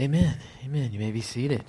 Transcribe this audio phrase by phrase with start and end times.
[0.00, 0.38] Amen.
[0.64, 0.92] Amen.
[0.92, 1.62] You may be seated.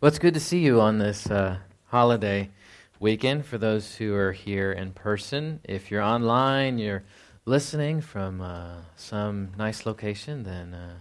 [0.00, 2.50] Well, it's good to see you on this uh, holiday
[2.98, 5.60] weekend for those who are here in person.
[5.62, 7.04] If you're online, you're
[7.44, 10.94] listening from uh, some nice location, then uh,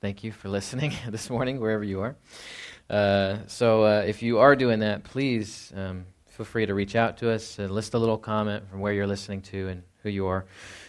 [0.00, 2.14] thank you for listening this morning, wherever you are.
[2.88, 7.16] Uh, so uh, if you are doing that, please um, feel free to reach out
[7.16, 10.40] to us list a little comment from where you're listening to and who you are.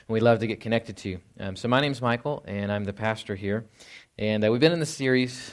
[0.07, 1.19] And we'd love to get connected to you.
[1.39, 3.65] Um, so my name's Michael, and I'm the pastor here.
[4.17, 5.51] And uh, we've been in the series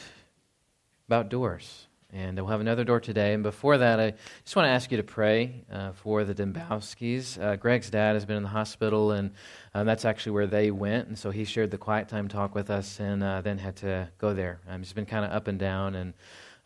[1.09, 1.88] about doors.
[2.12, 3.34] And we'll have another door today.
[3.34, 4.12] And before that, I
[4.45, 7.42] just want to ask you to pray uh, for the Dembowskis.
[7.42, 9.32] Uh, Greg's dad has been in the hospital, and
[9.74, 11.09] um, that's actually where they went.
[11.09, 14.09] And so he shared the quiet time talk with us and uh, then had to
[14.18, 14.60] go there.
[14.68, 15.96] Um, he's been kind of up and down.
[15.96, 16.15] And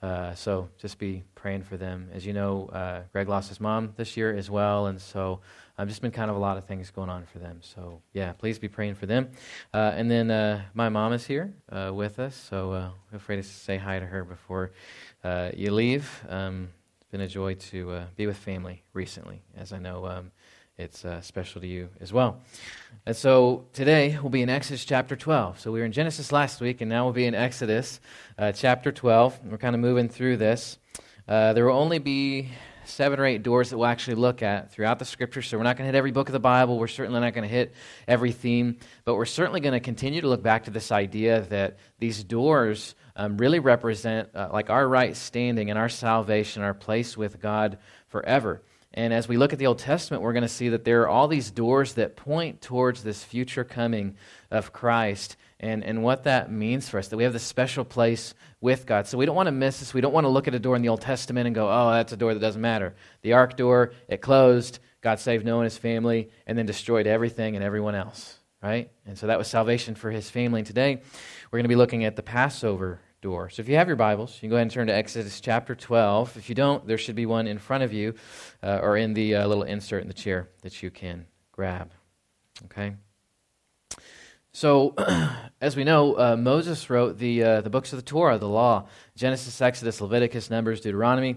[0.02, 2.10] uh, so just be praying for them.
[2.13, 4.87] As you know, uh, Greg lost his mom this year as well.
[4.87, 5.41] And so
[5.79, 7.59] I've just been kind of a lot of things going on for them.
[7.61, 9.29] So, yeah, please be praying for them.
[9.75, 13.37] Uh, and then uh, my mom is here uh, with us, so uh, feel free
[13.37, 14.73] to say hi to her before
[15.23, 16.24] uh, you leave.
[16.30, 20.32] Um, it's been a joy to uh, be with family recently, as I know um,
[20.79, 22.41] it's special to you as well.
[23.04, 25.60] And so today we'll be in Exodus chapter 12.
[25.60, 28.01] So we were in Genesis last week, and now we'll be in Exodus
[28.54, 29.41] chapter 12.
[29.45, 30.79] We're kind of moving through this.
[31.27, 32.49] there will only be
[32.88, 35.42] seven or eight doors that we'll actually look at throughout the scripture.
[35.42, 36.79] So we're not going to hit every book of the Bible.
[36.79, 37.74] We're certainly not going to hit
[38.06, 41.79] every theme, but we're certainly going to continue to look back to this idea that
[41.98, 47.16] these doors um, really represent uh, like our right standing and our salvation, our place
[47.16, 48.62] with God forever.
[48.95, 51.09] And as we look at the Old Testament, we're going to see that there are
[51.09, 54.16] all these doors that point towards this future coming
[54.51, 58.35] of Christ and, and what that means for us, that we have this special place
[58.60, 59.07] with God.
[59.07, 59.95] So we don't want to miss this.
[59.95, 61.93] We don't want to look at a door in the Old Testament and go, oh,
[61.93, 62.95] that's a door that doesn't matter.
[63.23, 67.54] The ark door, it closed, God saved Noah and his family, and then destroyed everything
[67.54, 68.91] and everyone else, right?
[69.06, 70.60] And so that was salvation for his family.
[70.60, 71.00] And today
[71.50, 73.48] we're going to be looking at the Passover door.
[73.48, 75.75] So if you have your Bibles, you can go ahead and turn to Exodus chapter
[75.75, 76.37] 12.
[76.37, 78.15] If you don't, there should be one in front of you
[78.62, 81.92] uh, or in the uh, little insert in the chair that you can grab.
[82.66, 82.94] Okay?
[84.56, 84.94] So,
[85.61, 88.87] as we know, uh, Moses wrote the, uh, the books of the Torah, the law
[89.15, 91.37] Genesis, Exodus, Leviticus, Numbers, Deuteronomy.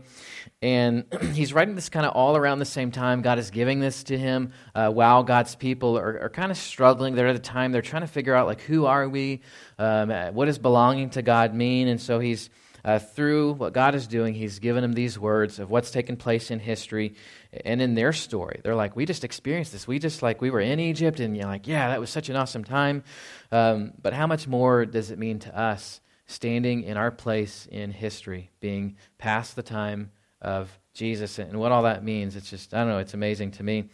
[0.62, 1.04] And
[1.34, 3.22] he's writing this kind of all around the same time.
[3.22, 7.16] God is giving this to him uh, while God's people are, are kind of struggling.
[7.16, 9.42] They're at a time, they're trying to figure out, like, who are we?
[9.78, 11.90] Um, what does belonging to God mean?
[11.90, 12.50] And so he's
[12.84, 16.52] uh, through what God is doing, He's given them these words of what's taken place
[16.52, 17.16] in history
[17.66, 18.62] and in their story.
[18.64, 19.88] They're like, we just experienced this.
[19.88, 22.36] We just like we were in Egypt, and you're like, yeah, that was such an
[22.36, 23.04] awesome time.
[23.52, 27.92] Um, but how much more does it mean to us standing in our place in
[27.92, 32.36] history, being past the time of Jesus, and what all that means?
[32.36, 33.00] It's just I don't know.
[33.00, 33.90] It's amazing to me.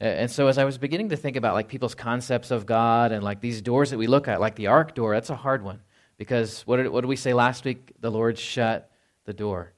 [0.00, 3.22] And so, as I was beginning to think about like people's concepts of God and
[3.22, 5.80] like these doors that we look at, like the ark door, that's a hard one
[6.22, 7.94] because what did, what did we say last week?
[7.98, 8.88] The Lord shut
[9.24, 9.72] the door.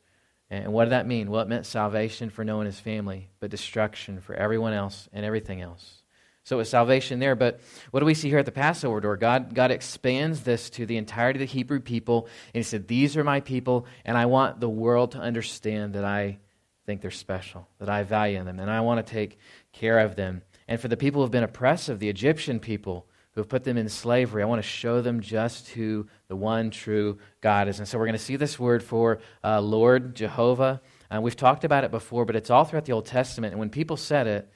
[0.51, 1.31] And what did that mean?
[1.31, 5.25] Well, it meant salvation for Noah and his family, but destruction for everyone else and
[5.25, 6.03] everything else.
[6.43, 7.35] So it was salvation there.
[7.35, 7.61] But
[7.93, 9.17] what do we see here at the Passover door?
[9.17, 12.29] God, God expands this to the entirety of the Hebrew people.
[12.53, 16.05] And he said, These are my people, and I want the world to understand that
[16.05, 16.41] I
[16.85, 19.39] think they're special, that I value them, and I want to take
[19.73, 20.43] care of them.
[20.69, 23.77] And for the people who have been oppressive, the Egyptian people, who have put them
[23.77, 24.43] in slavery.
[24.43, 27.81] I want to show them just who the one true God is.
[27.81, 30.81] And so we're going to see this word for uh, Lord Jehovah.
[31.11, 33.53] And we've talked about it before, but it's all throughout the Old Testament.
[33.53, 34.51] And when people said it,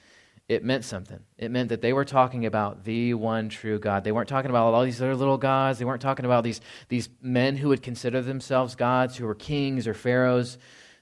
[0.49, 1.19] it meant something.
[1.37, 4.03] It meant that they were talking about the one true God.
[4.03, 5.79] They weren't talking about all these other little gods.
[5.79, 9.87] They weren't talking about these, these men who would consider themselves gods, who were kings
[9.87, 10.57] or pharaohs.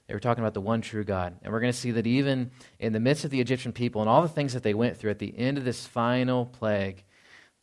[0.07, 1.37] They were talking about the one true God.
[1.43, 4.09] And we're going to see that even in the midst of the Egyptian people and
[4.09, 7.03] all the things that they went through, at the end of this final plague,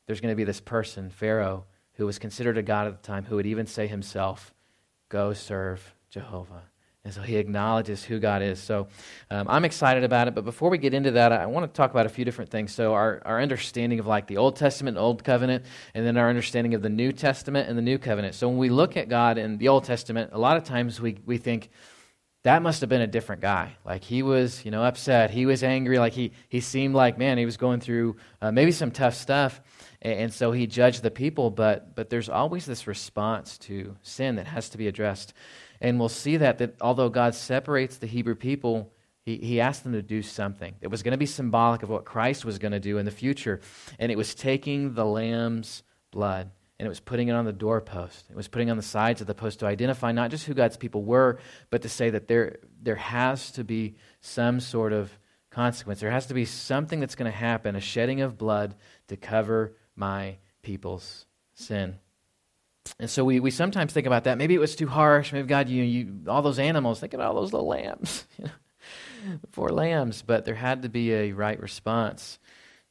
[0.07, 3.25] there's going to be this person, Pharaoh, who was considered a god at the time,
[3.25, 4.53] who would even say himself,
[5.09, 6.63] Go serve Jehovah.
[7.05, 8.59] And so he acknowledges who God is.
[8.59, 8.89] So
[9.31, 10.35] um, I'm excited about it.
[10.35, 12.73] But before we get into that, I want to talk about a few different things.
[12.73, 16.73] So, our, our understanding of like the Old Testament, Old Covenant, and then our understanding
[16.73, 18.35] of the New Testament and the New Covenant.
[18.35, 21.19] So, when we look at God in the Old Testament, a lot of times we,
[21.27, 21.69] we think,
[22.45, 23.77] that must have been a different guy.
[23.85, 25.31] Like he was, you know, upset.
[25.31, 25.99] He was angry.
[25.99, 29.63] Like he, he seemed like, man, he was going through uh, maybe some tough stuff
[30.05, 34.47] and so he judged the people but but there's always this response to sin that
[34.47, 35.33] has to be addressed.
[35.81, 38.93] And we'll see that that although god separates the hebrew people
[39.25, 40.75] he, he asked them to do something.
[40.83, 43.11] It was going to be symbolic of what christ was going to do in the
[43.11, 43.61] future
[43.99, 48.27] and it was taking the lamb's blood and it was putting it on the doorpost.
[48.29, 50.77] It was putting on the sides of the post to identify not just who god's
[50.77, 51.39] people were
[51.71, 55.19] but to say that there there has to be some sort of
[55.51, 56.01] consequence.
[56.01, 58.75] There has to be something that's going to happen a shedding of blood
[59.09, 61.99] to cover my people's sin.
[62.99, 64.39] And so we, we sometimes think about that.
[64.39, 65.33] Maybe it was too harsh.
[65.33, 68.27] Maybe God, you, you all those animals, think about all those little lambs,
[69.53, 70.23] four lambs.
[70.23, 72.39] But there had to be a right response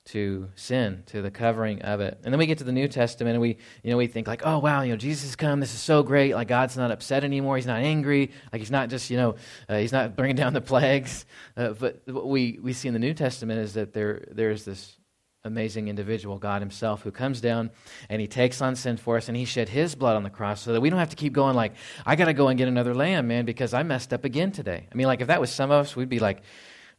[0.06, 2.20] to sin, to the covering of it.
[2.24, 4.46] And then we get to the New Testament and we, you know, we think like,
[4.46, 5.60] oh wow, you know, Jesus has come.
[5.62, 6.34] This is so great.
[6.34, 7.56] Like God's not upset anymore.
[7.56, 8.32] He's not angry.
[8.52, 9.36] Like he's not just, you know,
[9.70, 11.26] uh, he's not bringing down the plagues.
[11.56, 14.98] Uh, but what we, we see in the New Testament is that there there's this
[15.46, 17.70] amazing individual, God Himself, who comes down
[18.08, 20.62] and He takes on sin for us and He shed His blood on the cross
[20.62, 21.74] so that we don't have to keep going like,
[22.06, 24.88] I got to go and get another lamb, man, because I messed up again today.
[24.90, 26.44] I mean, like if that was some of us, we'd be like,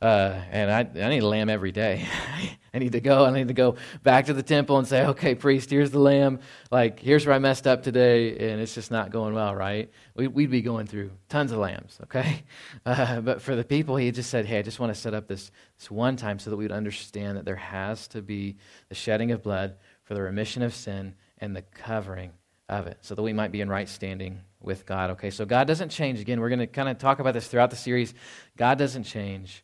[0.00, 2.06] uh, and I, I need a lamb every day.
[2.75, 3.25] I need to go.
[3.25, 6.41] I need to go back to the temple and say, okay, priest, here's the lamb.
[6.70, 9.91] Like, here's where I messed up today, and it's just not going well, right?
[10.17, 12.43] We, would be going through tons of lambs, okay?
[12.87, 15.26] Uh, but for the people, he just said, hey, I just want to set up
[15.26, 18.56] this, this one time so that we would understand that there has to be
[18.91, 22.32] the shedding of blood for the remission of sin and the covering
[22.69, 25.31] of it so that we might be in right standing with God, okay?
[25.31, 26.20] So God doesn't change.
[26.20, 28.12] Again, we're going to kind of talk about this throughout the series.
[28.56, 29.62] God doesn't change.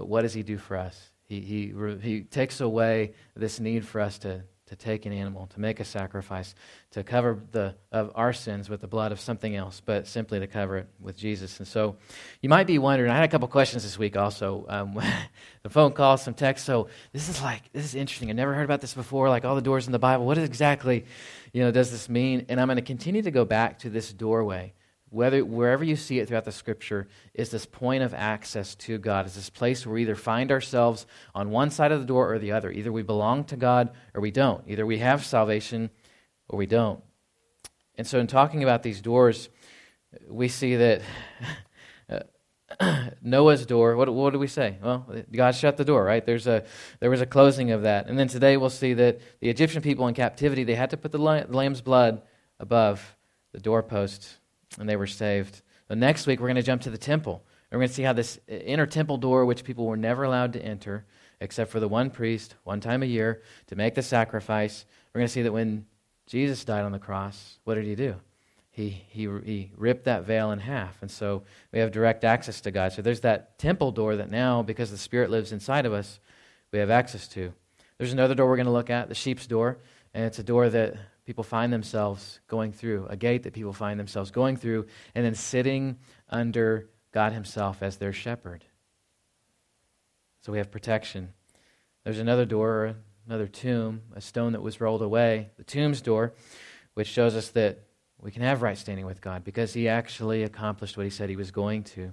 [0.00, 0.98] But what does he do for us?
[1.26, 5.60] He, he, he takes away this need for us to, to take an animal, to
[5.60, 6.54] make a sacrifice,
[6.92, 10.46] to cover the, of our sins with the blood of something else, but simply to
[10.46, 11.58] cover it with Jesus.
[11.58, 11.96] And so
[12.40, 14.64] you might be wondering, I had a couple questions this week also.
[14.70, 14.94] Um,
[15.62, 16.66] the phone calls, some texts.
[16.66, 18.30] So this is like, this is interesting.
[18.30, 20.24] I've never heard about this before, like all the doors in the Bible.
[20.24, 21.04] What exactly,
[21.52, 22.46] you know, does this mean?
[22.48, 24.72] And I'm going to continue to go back to this doorway
[25.10, 29.26] whether wherever you see it throughout the scripture is this point of access to god.
[29.26, 31.04] Is this place where we either find ourselves
[31.34, 32.70] on one side of the door or the other?
[32.70, 34.62] Either we belong to god or we don't.
[34.68, 35.90] Either we have salvation
[36.48, 37.02] or we don't.
[37.96, 39.48] And so in talking about these doors
[40.28, 41.02] we see that
[43.22, 44.78] noah's door what, what do we say?
[44.80, 46.24] Well god shut the door right?
[46.24, 46.64] There's a
[47.00, 48.06] there was a closing of that.
[48.06, 51.10] And then today we'll see that the egyptian people in captivity they had to put
[51.10, 52.22] the lamb's blood
[52.60, 53.16] above
[53.52, 54.39] the doorpost
[54.78, 55.62] and they were saved.
[55.88, 57.42] The next week, we're going to jump to the temple.
[57.70, 60.64] We're going to see how this inner temple door, which people were never allowed to
[60.64, 61.04] enter,
[61.40, 64.84] except for the one priest, one time a year, to make the sacrifice.
[65.12, 65.86] We're going to see that when
[66.26, 68.16] Jesus died on the cross, what did he do?
[68.70, 71.02] He, he, he ripped that veil in half.
[71.02, 71.42] And so
[71.72, 72.92] we have direct access to God.
[72.92, 76.20] So there's that temple door that now, because the Spirit lives inside of us,
[76.72, 77.52] we have access to.
[77.98, 79.78] There's another door we're going to look at, the sheep's door.
[80.14, 80.94] And it's a door that
[81.30, 84.84] people find themselves going through, a gate that people find themselves going through,
[85.14, 85.96] and then sitting
[86.28, 88.64] under God Himself as their shepherd.
[90.40, 91.32] So we have protection.
[92.02, 92.96] There's another door,
[93.28, 96.32] another tomb, a stone that was rolled away, the tomb's door,
[96.94, 97.78] which shows us that
[98.20, 101.36] we can have right standing with God because He actually accomplished what He said He
[101.36, 102.12] was going to.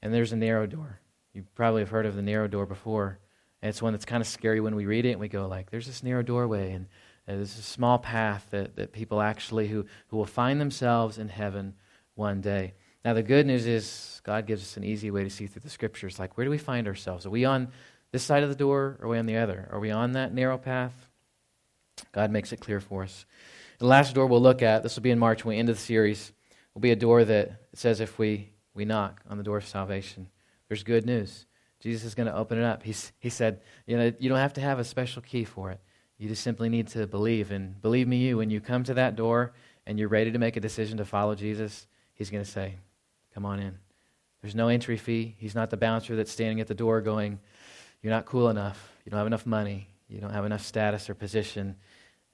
[0.00, 1.00] And there's a narrow door.
[1.34, 3.18] You probably have heard of the narrow door before.
[3.60, 5.70] And it's one that's kind of scary when we read it and we go like,
[5.70, 6.86] there's this narrow doorway and
[7.28, 11.28] Uh, there's a small path that, that people actually who, who will find themselves in
[11.28, 11.74] heaven
[12.14, 12.74] one day.
[13.04, 15.70] Now, the good news is God gives us an easy way to see through the
[15.70, 16.18] scriptures.
[16.18, 17.26] Like, where do we find ourselves?
[17.26, 17.68] Are we on
[18.12, 19.68] this side of the door or are we on the other?
[19.72, 21.08] Are we on that narrow path?
[22.12, 23.26] God makes it clear for us.
[23.78, 25.74] The last door we'll look at, this will be in March when we end the
[25.74, 26.32] series,
[26.74, 30.28] will be a door that says if we, we knock on the door of salvation,
[30.68, 31.46] there's good news.
[31.80, 32.84] Jesus is going to open it up.
[32.84, 35.80] He's, he said, you know, you don't have to have a special key for it.
[36.22, 37.50] You just simply need to believe.
[37.50, 39.54] And believe me, you, when you come to that door
[39.88, 42.76] and you're ready to make a decision to follow Jesus, He's going to say,
[43.34, 43.76] Come on in.
[44.40, 45.34] There's no entry fee.
[45.36, 47.40] He's not the bouncer that's standing at the door going,
[48.02, 48.92] You're not cool enough.
[49.04, 49.88] You don't have enough money.
[50.08, 51.74] You don't have enough status or position.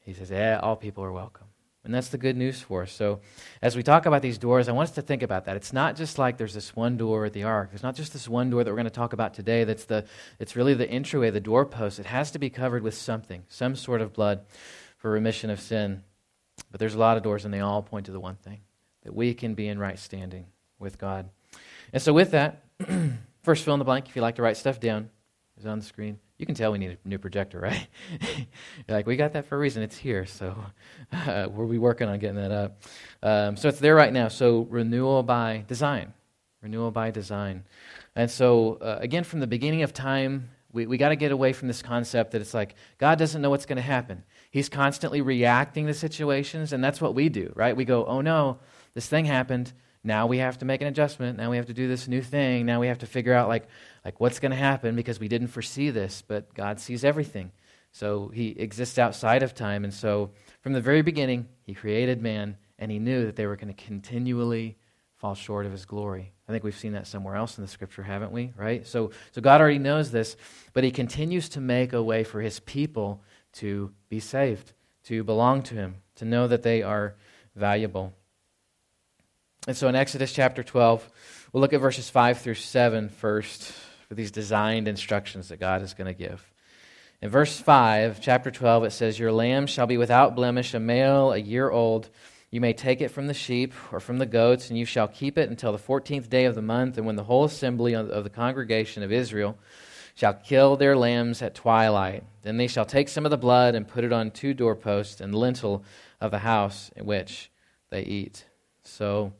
[0.01, 1.47] He says, Yeah, all people are welcome.
[1.89, 2.93] And that's the good news for us.
[2.93, 3.21] So,
[3.63, 5.57] as we talk about these doors, I want us to think about that.
[5.57, 7.71] It's not just like there's this one door at the ark.
[7.71, 9.65] There's not just this one door that we're going to talk about today.
[9.65, 10.05] That's the,
[10.39, 11.99] it's really the entryway, the doorpost.
[11.99, 14.43] It has to be covered with something, some sort of blood
[14.99, 16.03] for remission of sin.
[16.71, 18.61] But there's a lot of doors, and they all point to the one thing
[19.05, 20.45] that we can be in right standing
[20.79, 21.31] with God.
[21.95, 22.65] And so, with that,
[23.43, 25.09] first fill in the blank if you like to write stuff down
[25.59, 26.19] is on the screen.
[26.39, 27.89] You can tell we need a new projector, right?
[28.89, 29.83] Like, we got that for a reason.
[29.83, 30.25] It's here.
[30.25, 30.57] So
[31.13, 32.81] uh, we'll be working on getting that up.
[33.23, 34.29] Um, so it's there right now.
[34.29, 36.15] So renewal by design.
[36.63, 37.65] Renewal by design.
[38.17, 41.53] And so, uh, again, from the beginning of time, we, we got to get away
[41.53, 44.25] from this concept that it's like God doesn't know what's going to happen.
[44.51, 47.77] He's constantly reacting to situations, and that's what we do, right?
[47.77, 48.59] We go, oh no,
[48.95, 49.73] this thing happened.
[50.05, 51.39] Now we have to make an adjustment.
[51.39, 52.67] Now we have to do this new thing.
[52.67, 53.69] Now we have to figure out, like,
[54.05, 57.53] like what's going to happen because we didn't foresee this, but God sees everything.
[57.93, 59.85] So he exists outside of time.
[59.85, 63.57] And so from the very beginning, he created man, and he knew that they were
[63.57, 64.77] going to continually
[65.17, 66.33] fall short of his glory.
[66.49, 68.53] I think we've seen that somewhere else in the scripture, haven't we?
[68.57, 68.87] Right?
[68.87, 70.37] So, so God already knows this,
[70.73, 73.23] but he continues to make a way for his people
[73.55, 74.73] to be saved,
[75.05, 77.17] to belong to him, to know that they are
[77.57, 78.15] valuable.
[79.69, 81.11] And so in Exodus chapter 12,
[81.53, 83.71] we'll look at verses 5 through 7 first
[84.09, 86.43] for these designed instructions that God is going to give.
[87.21, 91.35] In verse 5, chapter 12, it says, Your lamb shall be without blemish, a male,
[91.35, 92.09] a year old.
[92.51, 95.37] You may take it from the sheep or from the goats, and you shall keep
[95.37, 96.97] it until the fourteenth day of the month.
[96.97, 99.59] And when the whole assembly of the congregation of Israel
[100.15, 103.87] shall kill their lambs at twilight, then they shall take some of the blood and
[103.87, 105.85] put it on two doorposts and lintel
[106.23, 107.51] of the house in which
[107.91, 108.47] they eat.
[108.83, 109.35] So,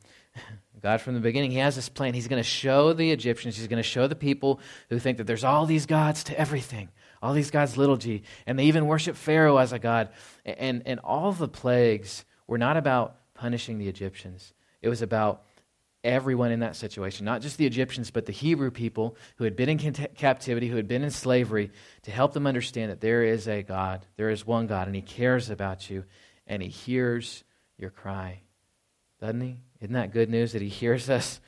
[0.81, 2.13] God, from the beginning, He has this plan.
[2.13, 4.59] He's going to show the Egyptians, He's going to show the people
[4.89, 6.89] who think that there's all these gods to everything,
[7.21, 10.09] all these gods, little g, and they even worship Pharaoh as a god.
[10.45, 15.43] And, and all the plagues were not about punishing the Egyptians, it was about
[16.03, 19.69] everyone in that situation, not just the Egyptians, but the Hebrew people who had been
[19.69, 21.71] in captivity, who had been in slavery,
[22.03, 25.01] to help them understand that there is a God, there is one God, and He
[25.01, 26.05] cares about you,
[26.47, 27.43] and He hears
[27.77, 28.41] your cry.
[29.19, 29.57] Doesn't He?
[29.81, 31.39] Isn't that good news that He hears us?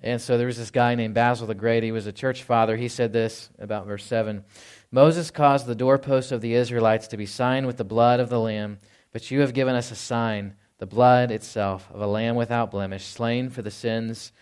[0.00, 1.82] And so there was this guy named Basil the Great.
[1.82, 2.76] He was a church father.
[2.76, 4.44] He said this about verse 7
[4.90, 8.40] Moses caused the doorposts of the Israelites to be signed with the blood of the
[8.40, 8.78] Lamb,
[9.12, 13.04] but you have given us a sign, the blood itself of a lamb without blemish,
[13.04, 14.32] slain for the sins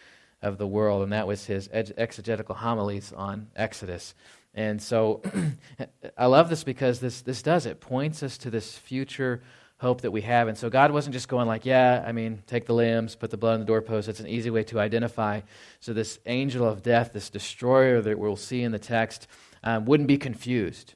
[0.43, 1.02] of the world.
[1.02, 4.14] And that was his exegetical homilies on Exodus.
[4.55, 5.23] And so
[6.19, 7.66] I love this because this, this does.
[7.66, 9.43] It points us to this future
[9.78, 10.49] hope that we have.
[10.49, 13.37] And so God wasn't just going like, yeah, I mean, take the limbs, put the
[13.37, 14.09] blood on the doorpost.
[14.09, 15.42] It's an easy way to identify.
[15.80, 19.26] So this angel of death, this destroyer that we'll see in the text,
[19.62, 20.95] um, wouldn't be confused.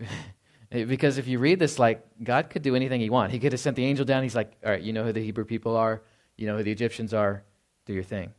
[0.70, 3.30] because if you read this, like, God could do anything he want.
[3.30, 4.24] He could have sent the angel down.
[4.24, 6.02] He's like, all right, you know who the Hebrew people are?
[6.36, 7.44] You know who the Egyptians are?
[7.86, 8.32] Do your thing.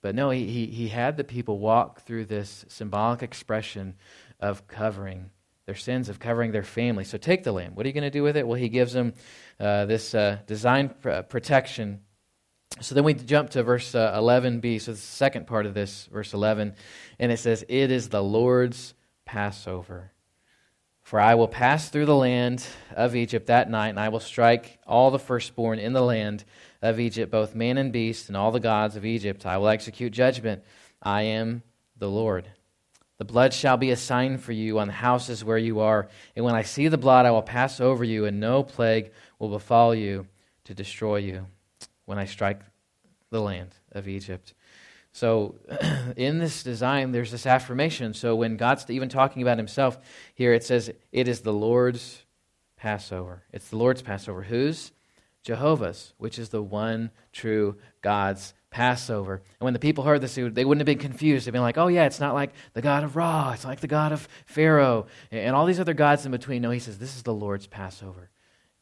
[0.00, 3.96] But no, he, he, he had the people walk through this symbolic expression
[4.38, 5.30] of covering
[5.66, 7.04] their sins, of covering their family.
[7.04, 7.74] So take the lamb.
[7.74, 8.46] What are you going to do with it?
[8.46, 9.14] Well, he gives them
[9.58, 12.00] uh, this uh, design pr- uh, protection.
[12.80, 14.80] So then we jump to verse uh, 11b.
[14.80, 16.74] So the second part of this, verse 11,
[17.18, 18.94] and it says, It is the Lord's
[19.24, 20.12] Passover.
[21.02, 24.78] For I will pass through the land of Egypt that night, and I will strike
[24.86, 26.44] all the firstborn in the land
[26.82, 29.46] of Egypt, both man and beast, and all the gods of Egypt.
[29.46, 30.62] I will execute judgment.
[31.02, 31.62] I am
[31.96, 32.50] the Lord.
[33.18, 36.08] The blood shall be a sign for you on the houses where you are.
[36.34, 39.48] And when I see the blood, I will pass over you, and no plague will
[39.48, 40.26] befall you
[40.64, 41.46] to destroy you
[42.04, 42.60] when I strike
[43.30, 44.54] the land of Egypt.
[45.12, 45.54] So,
[46.16, 48.12] in this design, there's this affirmation.
[48.12, 49.98] So, when God's even talking about himself
[50.34, 52.22] here, it says, It is the Lord's
[52.76, 53.42] Passover.
[53.50, 54.42] It's the Lord's Passover.
[54.42, 54.92] Whose?
[55.42, 59.36] Jehovah's, which is the one true God's Passover.
[59.36, 61.46] And when the people heard this, they wouldn't have been confused.
[61.46, 63.86] They'd been like, oh, yeah, it's not like the God of Ra, it's like the
[63.86, 66.60] God of Pharaoh, and all these other gods in between.
[66.60, 68.28] No, he says, this is the Lord's Passover.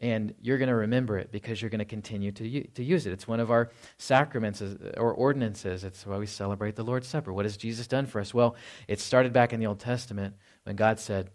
[0.01, 3.13] And you're going to remember it because you're going to continue to, to use it.
[3.13, 4.61] It's one of our sacraments
[4.97, 5.85] or ordinances.
[5.85, 7.33] It's why we celebrate the Lord's Supper.
[7.33, 8.35] What has Jesus done for us?
[8.35, 8.57] Well,
[8.89, 10.35] it started back in the Old Testament
[10.65, 11.31] when God said,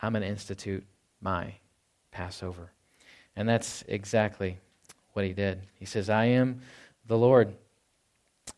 [0.00, 0.86] I'm going to institute
[1.20, 1.54] my
[2.12, 2.70] Passover.
[3.34, 4.58] And that's exactly
[5.14, 5.62] what he did.
[5.74, 6.60] He says, I am
[7.08, 7.56] the Lord.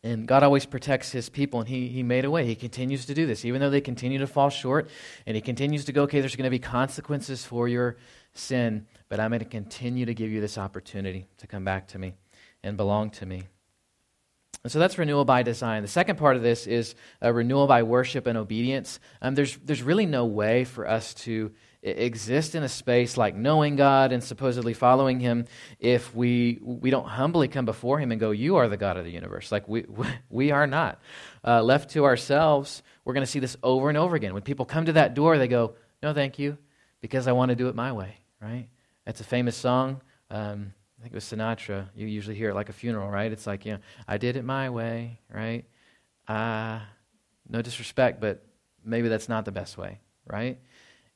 [0.05, 2.45] And God always protects his people, and he, he made a way.
[2.45, 4.89] He continues to do this, even though they continue to fall short.
[5.25, 7.95] And he continues to go, okay, there's going to be consequences for your
[8.33, 11.99] sin, but I'm going to continue to give you this opportunity to come back to
[11.99, 12.15] me
[12.63, 13.43] and belong to me.
[14.63, 15.83] And so that's renewal by design.
[15.83, 18.99] The second part of this is renewal by worship and obedience.
[19.21, 21.51] Um, there's, there's really no way for us to
[21.83, 25.45] exist in a space like knowing God and supposedly following Him
[25.79, 29.05] if we, we don't humbly come before Him and go, You are the God of
[29.05, 29.51] the universe.
[29.51, 29.85] Like, we,
[30.29, 30.99] we are not.
[31.45, 34.33] Uh, left to ourselves, we're going to see this over and over again.
[34.33, 36.57] When people come to that door, they go, No, thank you,
[37.01, 38.69] because I want to do it my way, right?
[39.05, 40.01] That's a famous song.
[40.29, 41.89] Um, I think it was Sinatra.
[41.95, 43.29] You usually hear it like a funeral, right?
[43.29, 45.65] It's like, you know, I did it my way, right?
[46.29, 46.79] Uh,
[47.49, 48.45] no disrespect, but
[48.85, 50.59] maybe that's not the best way, right?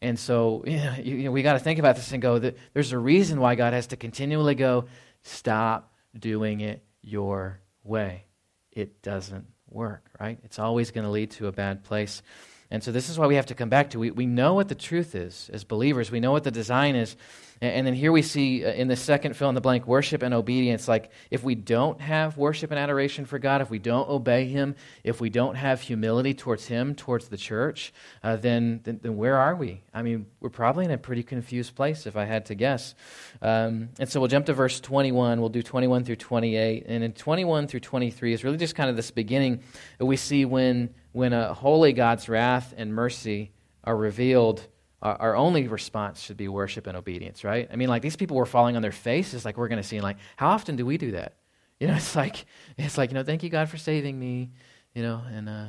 [0.02, 2.40] And so you know, you, you know we got to think about this and go,
[2.40, 4.86] that there's a reason why God has to continually go,
[5.24, 8.26] stop doing it your way.
[8.72, 10.40] It doesn't work, right?
[10.44, 12.22] It's always going to lead to a bad place.
[12.70, 14.68] And so this is why we have to come back to we, we know what
[14.68, 16.12] the truth is as believers.
[16.12, 17.16] We know what the design is.
[17.62, 20.34] And, then here we see uh, in the second fill in the blank worship and
[20.34, 20.88] obedience.
[20.88, 24.76] Like if we don't have worship and adoration for God, if we don't obey Him,
[25.04, 29.38] if we don't have humility towards Him, towards the church, uh, then, then, then where
[29.38, 29.82] are we?
[29.94, 32.94] I mean, we're probably in a pretty confused place if I had to guess.
[33.42, 35.40] Um, and so we'll jump to verse 21.
[35.40, 36.86] We'll do 21 through 28.
[36.88, 39.64] And in 21 through 23 is really just kind of this beginning
[39.98, 43.52] that we see when when a holy God's wrath and mercy
[43.84, 44.68] are revealed
[45.02, 47.70] our, our, only response should be worship and obedience, right?
[47.72, 49.98] I mean, like these people were falling on their faces, like we're going to see.
[49.98, 51.36] And like, how often do we do that?
[51.80, 52.46] You know, it's like,
[52.78, 54.52] it's like, you know, thank you, God, for saving me,
[54.94, 55.68] you know, and uh,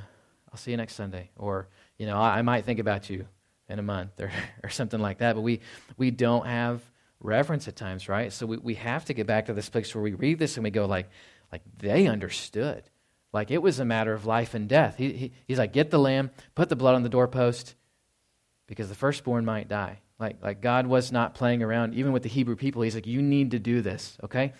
[0.50, 1.30] I'll see you next Sunday.
[1.36, 1.68] Or,
[1.98, 3.26] you know, I, I might think about you
[3.68, 4.30] in a month or,
[4.62, 5.34] or something like that.
[5.34, 5.60] But we,
[5.96, 6.80] we don't have
[7.20, 8.32] reverence at times, right?
[8.32, 10.64] So we, we have to get back to this place where we read this and
[10.64, 11.08] we go like,
[11.52, 12.84] like they understood.
[13.32, 14.96] Like it was a matter of life and death.
[14.96, 17.74] He, he, he's like, get the lamb, put the blood on the doorpost,
[18.68, 19.98] because the firstborn might die.
[20.20, 22.82] Like, like God was not playing around, even with the Hebrew people.
[22.82, 24.52] He's like, you need to do this, okay?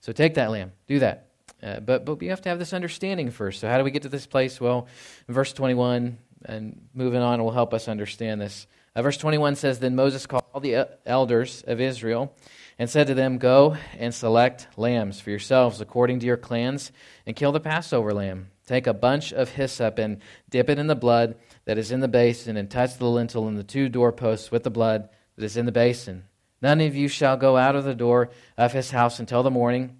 [0.00, 1.28] So take that lamb, do that.
[1.62, 3.60] Uh, but, but we have to have this understanding first.
[3.60, 4.60] So, how do we get to this place?
[4.60, 4.88] Well,
[5.26, 8.66] verse 21 and moving on will help us understand this.
[8.94, 12.34] Uh, verse 21 says Then Moses called all the elders of Israel
[12.78, 16.92] and said to them, Go and select lambs for yourselves according to your clans,
[17.26, 18.50] and kill the Passover lamb.
[18.66, 20.20] Take a bunch of hyssop and
[20.50, 23.56] dip it in the blood that is in the basin, and touch the lintel and
[23.56, 26.24] the two doorposts with the blood that is in the basin.
[26.60, 29.98] None of you shall go out of the door of his house until the morning.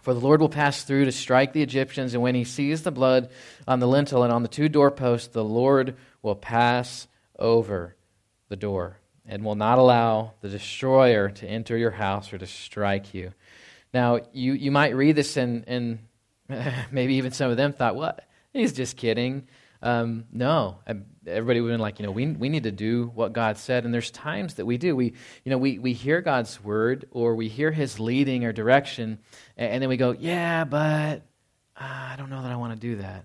[0.00, 2.90] For the Lord will pass through to strike the Egyptians, and when he sees the
[2.90, 3.30] blood
[3.68, 7.06] on the lintel and on the two doorposts, the Lord will pass
[7.38, 7.94] over
[8.48, 13.14] the door and will not allow the destroyer to enter your house or to strike
[13.14, 13.32] you.
[13.94, 15.98] Now, you, you might read this, in, and
[16.90, 18.26] maybe even some of them thought, what?
[18.52, 19.48] He's just kidding.
[19.82, 20.78] Um, no,
[21.26, 23.84] everybody would have been like, you know, we, we need to do what God said.
[23.84, 24.94] And there's times that we do.
[24.94, 29.18] We, you know, we, we hear God's word or we hear his leading or direction,
[29.56, 31.22] and, and then we go, yeah, but
[31.76, 33.24] uh, I don't know that I want to do that.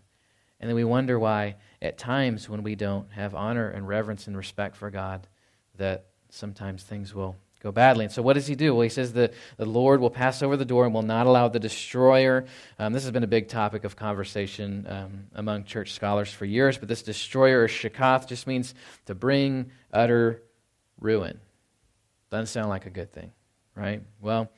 [0.60, 4.36] And then we wonder why, at times when we don't have honor and reverence and
[4.36, 5.28] respect for God,
[5.78, 8.06] that sometimes things will go badly.
[8.06, 8.74] And so, what does he do?
[8.74, 11.48] Well, he says that the Lord will pass over the door and will not allow
[11.48, 12.46] the destroyer.
[12.80, 16.78] Um, this has been a big topic of conversation um, among church scholars for years,
[16.78, 18.74] but this destroyer, or shakath, just means
[19.06, 20.44] to bring utter
[21.00, 21.40] ruin.
[22.30, 23.32] Doesn't sound like a good thing,
[23.76, 24.02] right?
[24.22, 24.50] Well,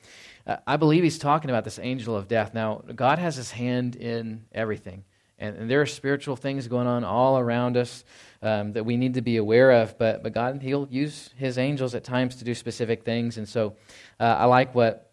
[0.66, 2.54] I believe he's talking about this angel of death.
[2.54, 5.04] Now, God has his hand in everything.
[5.40, 8.04] And, and there are spiritual things going on all around us
[8.42, 9.98] um, that we need to be aware of.
[9.98, 13.38] But, but God, He'll use His angels at times to do specific things.
[13.38, 13.76] And so
[14.20, 15.12] uh, I like what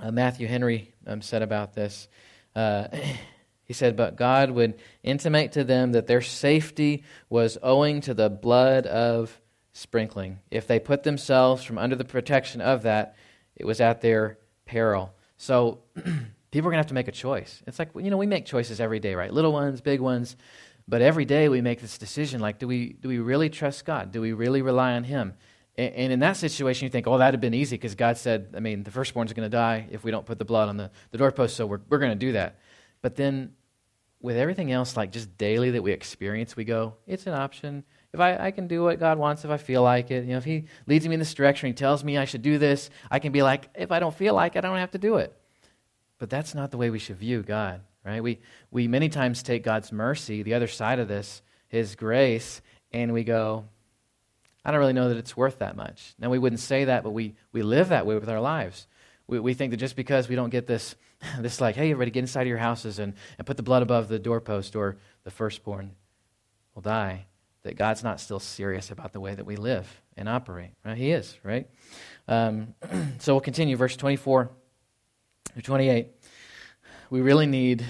[0.00, 2.08] uh, Matthew Henry um, said about this.
[2.54, 2.88] Uh,
[3.64, 8.28] he said, But God would intimate to them that their safety was owing to the
[8.28, 9.40] blood of
[9.72, 10.38] sprinkling.
[10.50, 13.16] If they put themselves from under the protection of that,
[13.56, 15.14] it was at their peril.
[15.38, 15.80] So,
[16.56, 17.62] people are going to have to make a choice.
[17.66, 19.30] It's like, you know, we make choices every day, right?
[19.30, 20.36] Little ones, big ones.
[20.88, 24.10] But every day we make this decision like, do we, do we really trust God?
[24.10, 25.34] Do we really rely on Him?
[25.76, 28.60] And, in that situation, you think, oh, that'd have been easy because God said, I
[28.60, 31.18] mean, the firstborn's going to die if we don't put the blood on the, the
[31.18, 32.58] doorpost, so we're, we're going to do that.
[33.02, 33.52] But then
[34.22, 37.84] with everything else, like just daily that we experience, we go, it's an option.
[38.14, 40.38] If I, I can do what God wants if I feel like it, you know,
[40.38, 43.18] if He leads me in this direction, He tells me I should do this, I
[43.18, 45.36] can be like, if I don't feel like it, I don't have to do it.
[46.18, 48.22] But that's not the way we should view God, right?
[48.22, 53.12] We, we many times take God's mercy, the other side of this, His grace, and
[53.12, 53.66] we go,
[54.64, 56.14] I don't really know that it's worth that much.
[56.18, 58.88] Now, we wouldn't say that, but we, we live that way with our lives.
[59.28, 60.96] We, we think that just because we don't get this,
[61.38, 64.08] this like, hey, everybody get inside of your houses and, and put the blood above
[64.08, 65.92] the doorpost or the firstborn
[66.74, 67.26] will die,
[67.62, 70.70] that God's not still serious about the way that we live and operate.
[70.84, 70.96] Right?
[70.96, 71.68] He is, right?
[72.26, 72.74] Um,
[73.18, 74.56] so we'll continue, verse 24 through
[75.62, 76.08] 28,
[77.10, 77.84] we really need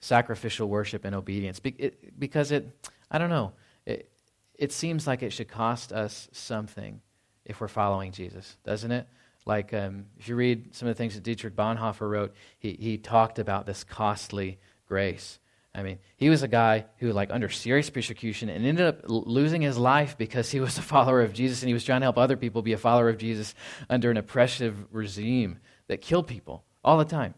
[0.00, 2.70] sacrificial worship and obedience because it,
[3.10, 3.52] I don't know,
[3.86, 4.10] it,
[4.54, 7.00] it seems like it should cost us something
[7.44, 9.06] if we're following Jesus, doesn't it?
[9.46, 12.98] Like um, if you read some of the things that Dietrich Bonhoeffer wrote, he, he
[12.98, 15.38] talked about this costly grace.
[15.74, 19.62] I mean, he was a guy who, like, under serious persecution and ended up losing
[19.62, 22.18] his life because he was a follower of Jesus and he was trying to help
[22.18, 23.54] other people be a follower of Jesus
[23.88, 27.34] under an oppressive regime that killed people all the time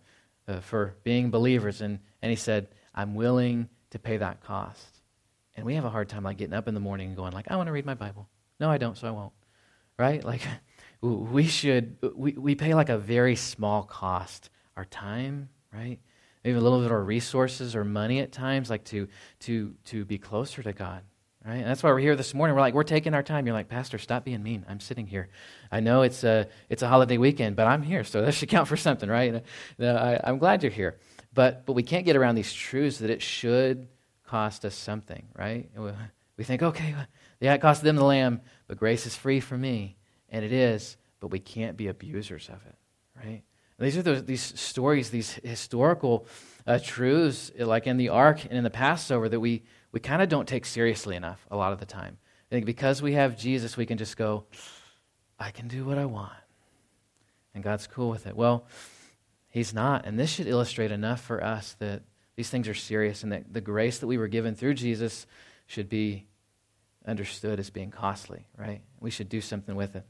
[0.48, 1.80] uh, for being believers.
[1.80, 4.86] And, and he said, I'm willing to pay that cost.
[5.54, 7.50] And we have a hard time like getting up in the morning and going like,
[7.50, 8.28] I want to read my Bible.
[8.58, 9.32] No, I don't, so I won't.
[9.98, 10.24] Right?
[10.32, 10.42] Like
[11.02, 14.50] we should we, we pay like a very small cost.
[14.76, 15.98] Our time, right?
[16.44, 19.08] Maybe a little bit of our resources or money at times, like to
[19.40, 21.02] to to be closer to God.
[21.44, 21.56] Right?
[21.56, 22.54] And that's why we're here this morning.
[22.54, 23.46] We're like, we're taking our time.
[23.46, 24.64] You're like, Pastor, stop being mean.
[24.68, 25.28] I'm sitting here.
[25.72, 28.68] I know it's a, it's a holiday weekend, but I'm here, so that should count
[28.68, 29.42] for something, right?
[29.80, 30.98] I, I'm glad you're here.
[31.34, 33.88] But, but we can't get around these truths that it should
[34.24, 35.68] cost us something, right?
[36.36, 36.94] We think, okay,
[37.40, 39.96] yeah, it cost them the lamb, but grace is free for me.
[40.28, 42.76] And it is, but we can't be abusers of it,
[43.16, 43.42] right?
[43.78, 46.26] These are those, these stories, these historical
[46.68, 50.28] uh, truths, like in the ark and in the Passover, that we, we kind of
[50.28, 52.18] don't take seriously enough a lot of the time.
[52.50, 54.44] I think because we have Jesus, we can just go,
[55.38, 56.32] I can do what I want.
[57.54, 58.36] And God's cool with it.
[58.36, 58.66] Well,
[59.50, 60.06] He's not.
[60.06, 62.02] And this should illustrate enough for us that
[62.36, 65.26] these things are serious and that the grace that we were given through Jesus
[65.66, 66.26] should be
[67.06, 68.80] understood as being costly, right?
[69.00, 70.06] We should do something with it.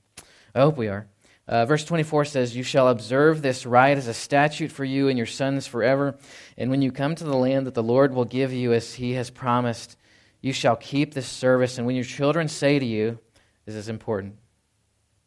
[0.54, 1.08] I hope we are.
[1.48, 5.18] Uh, verse 24 says, You shall observe this rite as a statute for you and
[5.18, 6.16] your sons forever.
[6.56, 9.14] And when you come to the land that the Lord will give you as he
[9.14, 9.96] has promised,
[10.40, 11.78] you shall keep this service.
[11.78, 13.18] And when your children say to you,
[13.66, 14.36] This is important.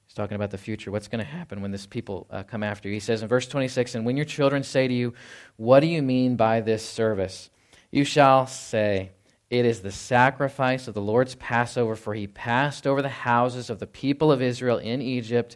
[0.07, 0.89] He's talking about the future.
[0.89, 2.93] What's going to happen when this people uh, come after you?
[2.93, 5.13] He says in verse 26, And when your children say to you,
[5.57, 7.49] What do you mean by this service?
[7.91, 9.11] You shall say,
[9.49, 13.79] it is the sacrifice of the Lord's Passover, for he passed over the houses of
[13.79, 15.55] the people of Israel in Egypt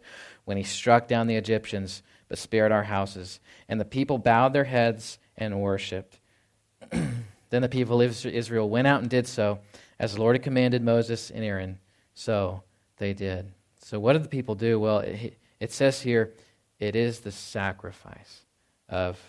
[0.50, 3.40] when he struck down the Egyptians, but spared our houses.
[3.68, 6.20] And the people bowed their heads and worshipped.
[6.90, 9.60] then the people of Israel went out and did so,
[10.00, 11.78] as the Lord had commanded Moses and Aaron.
[12.16, 12.64] So
[12.98, 13.52] they did.
[13.84, 14.80] So, what did the people do?
[14.80, 16.34] Well, it, it says here,
[16.80, 18.42] it is the sacrifice
[18.90, 19.20] of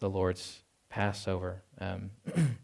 [0.00, 1.62] the Lord's Passover.
[1.80, 2.10] Um,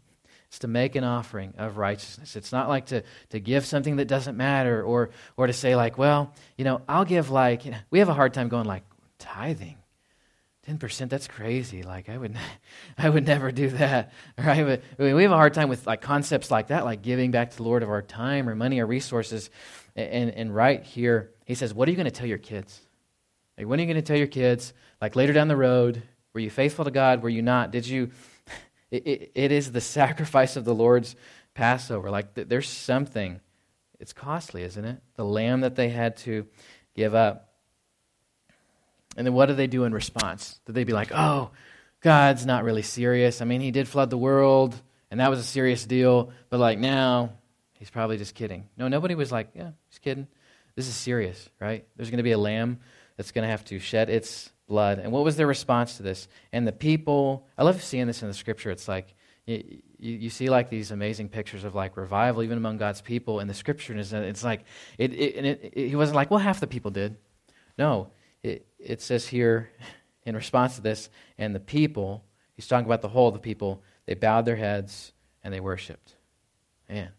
[0.53, 2.35] It's to make an offering of righteousness.
[2.35, 5.97] It's not like to, to give something that doesn't matter or, or to say, like,
[5.97, 8.83] well, you know, I'll give like, you know, we have a hard time going like
[9.17, 9.77] tithing.
[10.67, 11.81] 10% that's crazy.
[11.81, 12.37] Like i would
[12.99, 14.63] i would never do that right?
[14.63, 17.31] But I mean, we have a hard time with like concepts like that like giving
[17.31, 19.49] back to the lord of our time or money or resources.
[19.95, 22.79] And and right here he says what are you going to tell your kids?
[23.57, 24.71] Like when are you going to tell your kids?
[25.01, 27.23] Like later down the road were you faithful to god?
[27.23, 27.71] Were you not?
[27.71, 28.11] Did you
[28.93, 31.15] it, it, it is the sacrifice of the Lord's
[31.53, 32.09] Passover.
[32.09, 33.41] Like th- there's something.
[33.99, 35.01] It's costly, isn't it?
[35.15, 36.45] The lamb that they had to
[36.95, 37.49] give up.
[39.15, 40.59] And then what do they do in response?
[40.65, 41.51] Did they be like, oh,
[42.01, 43.41] God's not really serious?
[43.41, 44.75] I mean, he did flood the world,
[45.11, 47.33] and that was a serious deal, but like now,
[47.73, 48.67] he's probably just kidding.
[48.75, 50.27] No, nobody was like, yeah, he's kidding.
[50.75, 51.85] This is serious, right?
[51.95, 52.79] There's going to be a lamb
[53.15, 54.99] that's going to have to shed its blood.
[54.99, 56.27] And what was their response to this?
[56.51, 58.71] And the people, I love seeing this in the scripture.
[58.71, 59.13] It's like,
[59.45, 59.63] you,
[59.99, 63.53] you, see like these amazing pictures of like revival even among God's people in the
[63.53, 63.93] scripture.
[63.93, 64.63] And uh, it's like,
[64.97, 67.17] it, it, and it, it, he wasn't like, well, half the people did.
[67.77, 69.69] No, it, it says here
[70.25, 72.23] in response to this, and the people,
[72.55, 75.11] he's talking about the whole of the people, they bowed their heads
[75.43, 76.15] and they worshiped.
[76.89, 77.09] Man,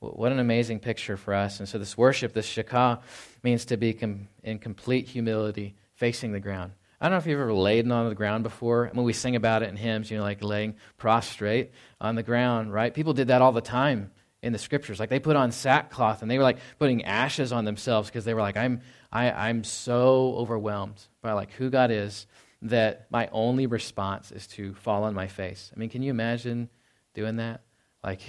[0.00, 1.60] what an amazing picture for us.
[1.60, 3.00] And so this worship, this shakah,
[3.42, 6.72] means to be com- in complete humility facing the ground.
[7.00, 8.88] I don't know if you've ever laid on the ground before.
[8.88, 12.22] I mean, we sing about it in hymns, you know, like laying prostrate on the
[12.22, 12.94] ground, right?
[12.94, 14.10] People did that all the time
[14.42, 15.00] in the scriptures.
[15.00, 18.34] Like they put on sackcloth and they were like putting ashes on themselves because they
[18.34, 18.80] were like, I'm,
[19.12, 22.26] I, I'm so overwhelmed by like who God is
[22.62, 25.70] that my only response is to fall on my face.
[25.74, 26.70] I mean, can you imagine
[27.12, 27.62] doing that?
[28.02, 28.20] Like,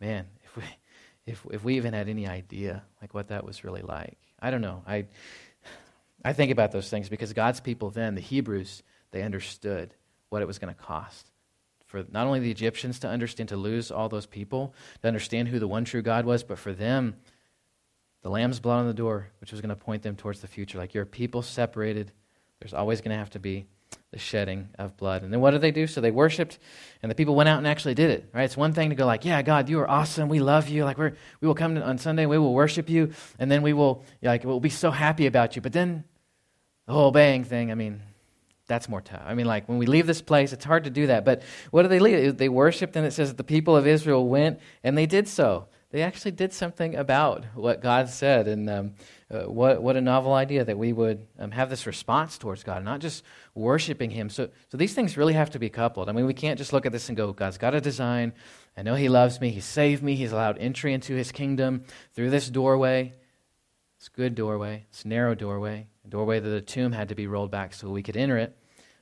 [0.00, 0.62] man, if we,
[1.26, 4.18] if, if we even had any idea like what that was really like.
[4.40, 4.82] I don't know.
[4.86, 5.06] I,
[6.24, 9.94] I think about those things because God's people then, the Hebrews, they understood
[10.28, 11.30] what it was going to cost
[11.90, 15.58] for not only the Egyptians to understand, to lose all those people, to understand who
[15.58, 17.16] the one true God was, but for them,
[18.22, 20.78] the lamb's blood on the door, which was going to point them towards the future.
[20.78, 22.12] Like you're people separated,
[22.60, 23.66] there's always going to have to be
[24.12, 25.24] the shedding of blood.
[25.24, 25.88] And then what did they do?
[25.88, 26.60] So they worshiped,
[27.02, 28.30] and the people went out and actually did it.
[28.32, 28.44] Right?
[28.44, 30.28] It's one thing to go like, "Yeah, God, you are awesome.
[30.28, 30.84] We love you.
[30.84, 34.04] Like we're we will come on Sunday, we will worship you, and then we will
[34.22, 36.04] like we'll be so happy about you." But then
[36.90, 38.02] the whole bang thing, I mean,
[38.66, 39.22] that's more tough.
[39.24, 41.24] I mean, like when we leave this place, it's hard to do that.
[41.24, 42.36] But what do they leave?
[42.36, 45.68] They worshiped, and it says the people of Israel went, and they did so.
[45.92, 48.94] They actually did something about what God said, and um,
[49.30, 52.82] uh, what what a novel idea that we would um, have this response towards God,
[52.82, 53.22] not just
[53.54, 54.28] worshiping Him.
[54.28, 56.08] So, so these things really have to be coupled.
[56.08, 58.32] I mean, we can't just look at this and go, God's got a design.
[58.76, 59.50] I know He loves me.
[59.50, 60.16] He saved me.
[60.16, 63.14] He's allowed entry into His kingdom through this doorway.
[64.00, 64.86] It's a good doorway.
[64.88, 67.90] It's a narrow doorway a doorway that the tomb had to be rolled back so
[67.90, 68.56] we could enter it.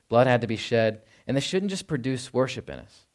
[0.09, 1.03] Blood had to be shed.
[1.25, 3.05] And this shouldn't just produce worship in us,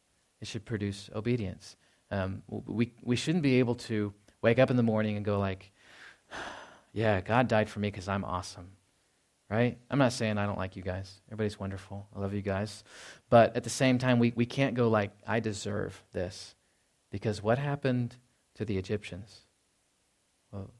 [0.41, 1.75] it should produce obedience.
[2.09, 5.71] Um, we, we shouldn't be able to wake up in the morning and go, like,
[6.93, 8.71] yeah, God died for me because I'm awesome.
[9.47, 9.77] Right?
[9.91, 11.21] I'm not saying I don't like you guys.
[11.27, 12.07] Everybody's wonderful.
[12.15, 12.83] I love you guys.
[13.29, 16.55] But at the same time, we, we can't go like, I deserve this.
[17.11, 18.15] Because what happened
[18.55, 19.41] to the Egyptians?
[20.51, 20.71] Well,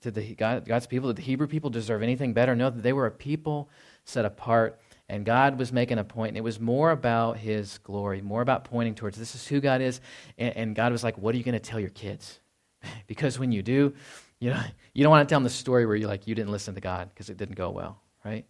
[0.00, 2.54] did the, God, God's people, did the Hebrew people deserve anything better?
[2.54, 3.68] No, they were a people
[4.04, 8.20] set apart, and God was making a point, and it was more about His glory,
[8.20, 10.00] more about pointing towards this is who God is.
[10.38, 12.38] And, and God was like, What are you going to tell your kids?
[13.06, 13.94] because when you do,
[14.38, 16.52] you, know, you don't want to tell them the story where you're like you didn't
[16.52, 18.46] listen to God because it didn't go well, right?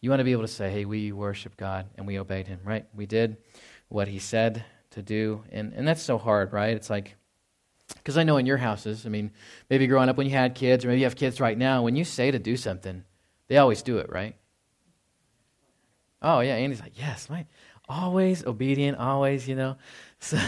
[0.00, 2.60] You want to be able to say, Hey, we worship God and we obeyed Him,
[2.64, 2.86] right?
[2.92, 3.36] We did
[3.88, 6.74] what He said to do, and, and that's so hard, right?
[6.74, 7.14] It's like
[7.94, 9.30] Because I know in your houses, I mean,
[9.68, 11.96] maybe growing up when you had kids, or maybe you have kids right now, when
[11.96, 13.04] you say to do something,
[13.48, 14.36] they always do it, right?
[16.22, 16.54] Oh, yeah.
[16.54, 17.46] Andy's like, yes, my,
[17.88, 19.76] always obedient, always, you know.
[20.22, 20.38] So,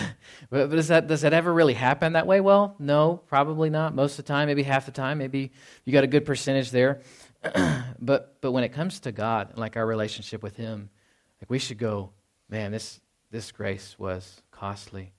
[0.50, 2.42] but, does, that, does that ever really happen that way?
[2.42, 3.94] Well, no, probably not.
[3.94, 5.16] Most of the time, maybe half the time.
[5.16, 5.50] Maybe
[5.87, 7.00] you got a good percentage there.
[7.98, 10.90] but, but when it comes to God, like our relationship with Him,
[11.40, 12.11] like we should go,
[12.50, 13.00] man, this,
[13.31, 15.14] this grace was costly.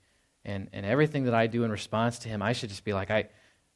[0.46, 3.12] And, and everything that I do in response to Him, I should just be like,
[3.12, 3.30] I,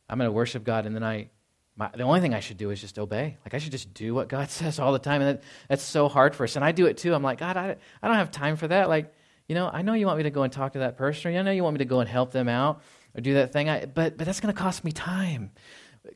[0.10, 1.30] I'm going to worship God, and then I,
[1.76, 3.38] my, the only thing I should do is just obey.
[3.46, 5.22] Like, I should just do what God says all the time.
[5.22, 6.56] And that, that's so hard for us.
[6.56, 7.14] And I do it too.
[7.14, 8.90] I'm like, God, I, I don't have time for that.
[8.90, 9.14] Like,
[9.48, 11.40] you know, I know you want me to go and talk to that person, or
[11.40, 12.82] I know you want me to go and help them out
[13.16, 15.52] or do that thing, I, but, but that's going to cost me time.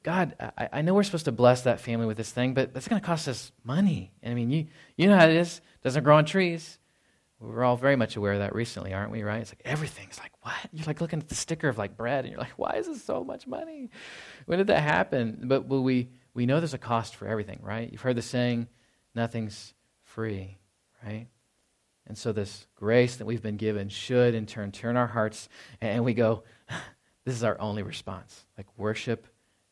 [0.03, 2.87] God, I, I, know we're supposed to bless that family with this thing, but that's
[2.87, 4.13] going to cost us money.
[4.25, 5.57] I mean, you, you know how it is.
[5.57, 6.77] It doesn't grow on trees.
[7.41, 9.41] We're all very much aware of that recently, aren't we, right?
[9.41, 10.53] It's like everything's like, what?
[10.71, 13.03] You're like looking at the sticker of like bread, and you're like, why is this
[13.03, 13.89] so much money?
[14.45, 15.41] When did that happen?
[15.45, 17.91] But, but we, we know there's a cost for everything, right?
[17.91, 18.67] You've heard the saying,
[19.15, 19.73] nothing's
[20.03, 20.59] free,
[21.03, 21.27] right?
[22.07, 25.49] And so this grace that we've been given should in turn turn our hearts
[25.79, 26.43] and we go,
[27.25, 29.27] this is our only response, like worship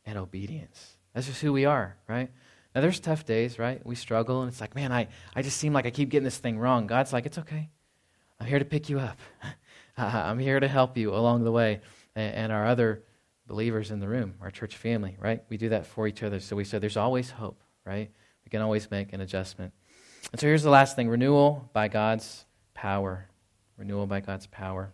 [0.05, 0.97] and obedience.
[1.13, 2.31] That's just who we are, right?
[2.79, 3.85] Now there's tough days, right?
[3.85, 6.37] We struggle and it's like, man, I, I just seem like I keep getting this
[6.37, 6.87] thing wrong.
[6.87, 7.67] God's like, it's okay.
[8.39, 9.19] I'm here to pick you up.
[9.97, 11.81] I'm here to help you along the way.
[12.15, 13.03] And our other
[13.47, 15.43] believers in the room, our church family, right?
[15.49, 16.39] We do that for each other.
[16.39, 18.09] So we said there's always hope, right?
[18.45, 19.73] We can always make an adjustment.
[20.31, 23.27] And so here's the last thing renewal by God's power.
[23.75, 24.93] Renewal by God's power.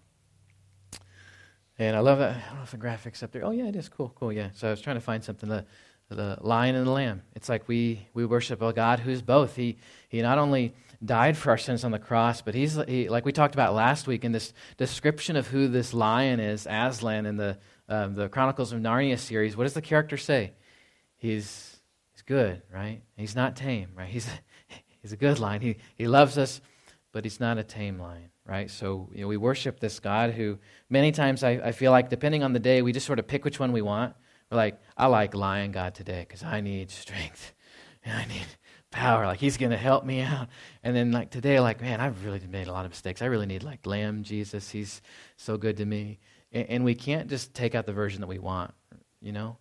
[1.77, 2.35] And I love that.
[2.35, 3.45] I don't know if the graphics up there.
[3.45, 3.89] Oh, yeah, it is.
[3.89, 4.49] Cool, cool, yeah.
[4.55, 5.49] So I was trying to find something.
[5.49, 5.67] The,
[6.09, 7.23] the lion and the lamb.
[7.35, 9.55] It's like we, we worship a God who's both.
[9.55, 9.77] He,
[10.09, 13.31] he not only died for our sins on the cross, but he's, he, like we
[13.31, 17.57] talked about last week in this description of who this lion is, Aslan, in the,
[17.89, 19.57] um, the Chronicles of Narnia series.
[19.57, 20.53] What does the character say?
[21.17, 21.75] He's,
[22.11, 23.01] he's good, right?
[23.17, 24.09] He's not tame, right?
[24.09, 24.29] He's,
[25.01, 25.61] he's a good lion.
[25.61, 26.61] He, he loves us,
[27.11, 28.69] but he's not a tame lion, right?
[28.69, 32.43] So you know, we worship this God who many times I, I feel like, depending
[32.43, 34.15] on the day, we just sort of pick which one we want.
[34.55, 37.53] Like, I like lion God today because I need strength
[38.03, 38.47] and I need
[38.91, 39.25] power.
[39.25, 40.47] Like he's going to help me out.
[40.83, 43.21] And then like today, like man, I've really made a lot of mistakes.
[43.21, 44.69] I really need like Lamb Jesus.
[44.69, 45.01] He's
[45.37, 46.19] so good to me.
[46.51, 48.73] And, and we can't just take out the version that we want.
[49.21, 49.57] You know,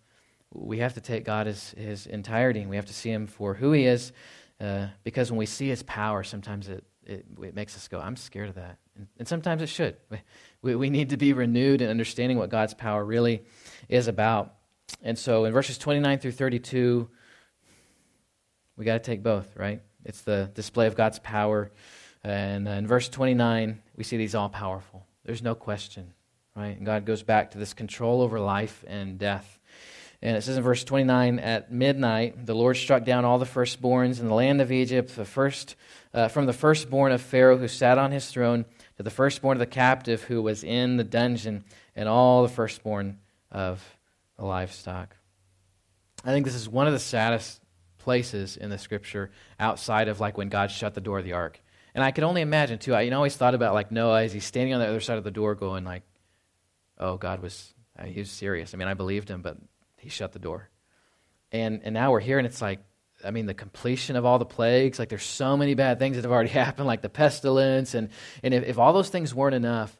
[0.53, 3.53] we have to take God as his entirety, and we have to see him for
[3.53, 4.13] who he is
[4.61, 8.15] uh, because when we see his power, sometimes it, it, it, makes us go, I'm
[8.15, 8.77] scared of that.
[8.95, 9.97] And, and sometimes it should.
[10.61, 13.43] We, we need to be renewed in understanding what God's power really
[13.87, 14.54] is about.
[15.01, 17.09] And so in verses 29 through 32,
[18.77, 19.81] we got to take both, right?
[20.03, 21.71] It's the display of God's power.
[22.23, 25.05] And in verse 29, we see he's all powerful.
[25.23, 26.13] There's no question,
[26.55, 26.77] right?
[26.77, 29.59] And God goes back to this control over life and death.
[30.21, 34.19] And it says in verse 29 At midnight, the Lord struck down all the firstborns
[34.19, 35.75] in the land of Egypt, the first,
[36.13, 38.65] uh, from the firstborn of Pharaoh who sat on his throne
[38.97, 41.63] to the firstborn of the captive who was in the dungeon,
[41.95, 43.19] and all the firstborn
[43.51, 43.83] of
[44.37, 45.15] the livestock.
[46.23, 47.61] I think this is one of the saddest
[47.99, 51.61] places in the scripture outside of like when God shut the door of the ark.
[51.93, 52.93] And I can only imagine too.
[52.93, 55.17] I you know, always thought about like Noah as he's standing on the other side
[55.17, 56.03] of the door, going like,
[56.97, 59.57] "Oh, God was uh, he was serious." I mean, I believed him, but
[59.97, 60.69] he shut the door.
[61.51, 62.79] And, and now we're here, and it's like,
[63.23, 66.23] I mean, the completion of all the plagues, like there's so many bad things that
[66.23, 67.93] have already happened, like the pestilence.
[67.93, 68.09] And,
[68.43, 69.97] and if, if all those things weren't enough,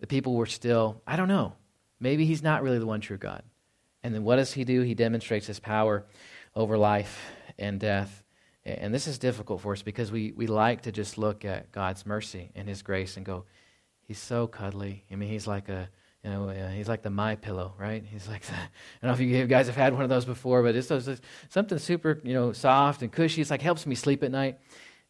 [0.00, 1.54] the people were still, I don't know,
[2.00, 3.42] maybe he's not really the one true God.
[4.02, 4.82] And then what does he do?
[4.82, 6.04] He demonstrates his power
[6.54, 7.20] over life
[7.58, 8.22] and death.
[8.64, 12.04] And this is difficult for us because we, we like to just look at God's
[12.04, 13.44] mercy and his grace and go,
[14.00, 15.04] he's so cuddly.
[15.10, 15.88] I mean, he's like a,
[16.26, 18.04] you know, uh, he's like the MyPillow, right?
[18.12, 18.58] He's like the, I
[19.06, 21.78] don't know if you guys have had one of those before, but it's, it's something
[21.78, 23.40] super, you know, soft and cushy.
[23.40, 24.58] It's like helps me sleep at night.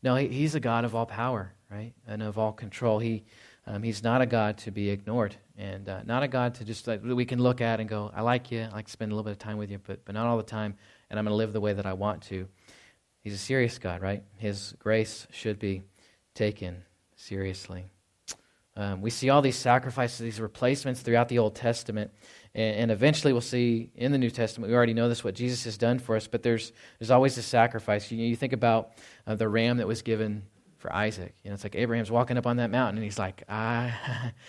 [0.02, 2.98] No, he, he's a God of all power, right, and of all control.
[2.98, 3.24] He,
[3.66, 6.86] um, he's not a God to be ignored, and uh, not a God to just
[6.86, 9.14] like we can look at and go, I like you, I like to spend a
[9.14, 10.74] little bit of time with you, but but not all the time,
[11.10, 12.48] and I'm going to live the way that I want to.
[13.22, 14.22] He's a serious God, right?
[14.38, 15.82] His grace should be
[16.34, 16.84] taken
[17.16, 17.86] seriously.
[18.76, 22.10] Um, we see all these sacrifices, these replacements throughout the Old Testament.
[22.54, 25.64] And, and, eventually we'll see in the New Testament, we already know this, what Jesus
[25.64, 28.10] has done for us, but there's, there's always a sacrifice.
[28.10, 28.92] You, you think about
[29.26, 30.42] uh, the ram that was given
[30.86, 31.34] for Isaac.
[31.42, 33.92] You know, it's like Abraham's walking up on that mountain and he's like, I,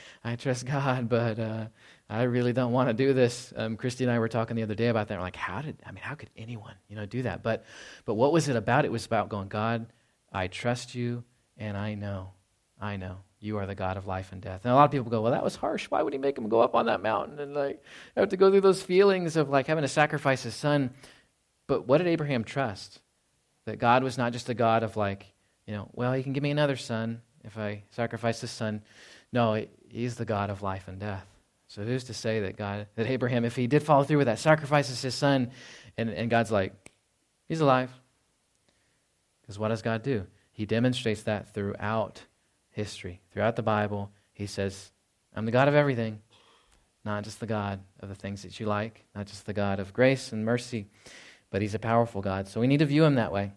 [0.24, 1.66] I trust God, but uh,
[2.08, 3.52] I really don't want to do this.
[3.56, 5.18] Um, Christy and I were talking the other day about that.
[5.18, 7.42] We're like, how did, I mean, how could anyone, you know, do that?
[7.42, 7.66] But,
[8.06, 8.86] but what was it about?
[8.86, 9.88] It was about going, God,
[10.32, 11.24] I trust you
[11.58, 12.34] and I know,
[12.80, 14.62] I know you are the God of life and death.
[14.64, 15.86] And a lot of people go, well, that was harsh.
[15.90, 17.84] Why would he make him go up on that mountain and like
[18.16, 20.92] have to go through those feelings of like having to sacrifice his son?
[21.66, 23.00] But what did Abraham trust?
[23.66, 25.34] That God was not just a God of like,
[25.68, 28.82] you know, well, he can give me another son if I sacrifice his son.
[29.34, 31.26] No, he's the God of life and death.
[31.68, 34.40] So who's to say that God, that Abraham, if he did follow through with that,
[34.40, 35.52] sacrifices his son,
[35.98, 36.74] and, and God's like,
[37.50, 37.92] he's alive.
[39.42, 40.26] Because what does God do?
[40.54, 42.24] He demonstrates that throughout
[42.72, 44.12] history, throughout the Bible.
[44.34, 44.92] He says,
[45.36, 46.22] I'm the God of everything,
[47.04, 49.94] not just the God of the things that you like, not just the God of
[49.94, 50.88] grace and mercy,
[51.50, 52.48] but he's a powerful God.
[52.48, 53.52] So we need to view him that way.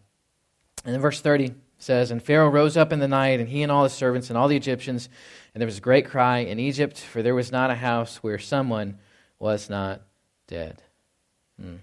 [0.85, 3.73] And then verse 30 says, And Pharaoh rose up in the night, and he and
[3.73, 5.09] all his servants and all the Egyptians,
[5.55, 8.39] and there was a great cry in Egypt, for there was not a house where
[8.39, 8.99] someone
[9.39, 10.03] was not
[10.47, 10.83] dead.
[11.61, 11.77] Hmm.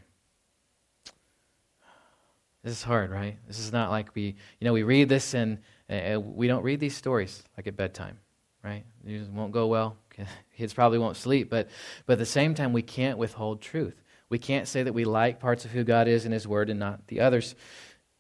[2.64, 3.38] This is hard, right?
[3.48, 6.80] This is not like we, you know, we read this and uh, we don't read
[6.80, 8.20] these stories like at bedtime,
[8.64, 8.84] right?
[9.06, 9.96] It won't go well.
[10.58, 11.70] Kids probably won't sleep, but,
[12.06, 13.96] but at the same time, we can't withhold truth.
[14.30, 16.80] We can't say that we like parts of who God is in His Word and
[16.80, 17.56] not the others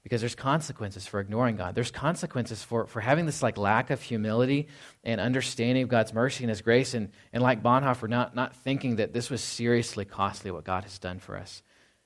[0.08, 1.76] because there's consequences for ignoring God.
[1.76, 4.70] There's consequences for, for having this like lack of humility
[5.04, 8.96] and understanding of God's mercy and His grace, and, and like Bonhoeffer, not, not thinking
[8.96, 11.62] that this was seriously costly what God has done for us.